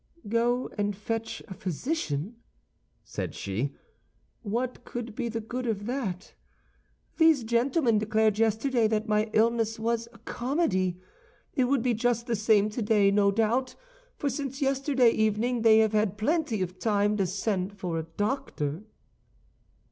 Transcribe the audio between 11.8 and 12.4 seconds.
be just the